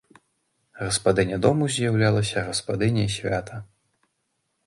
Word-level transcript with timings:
Гаспадыня 0.83 1.37
дому 1.45 1.67
з'яўлялася 1.75 2.43
гаспадыняй 2.47 3.09
свята. 3.17 3.63